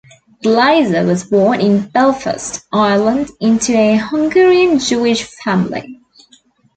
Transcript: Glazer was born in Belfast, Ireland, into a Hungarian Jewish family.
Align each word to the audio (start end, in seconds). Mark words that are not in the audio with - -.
Glazer 0.43 1.05
was 1.05 1.25
born 1.25 1.61
in 1.61 1.87
Belfast, 1.89 2.65
Ireland, 2.73 3.29
into 3.39 3.77
a 3.77 3.97
Hungarian 3.97 4.79
Jewish 4.79 5.21
family. 5.25 6.01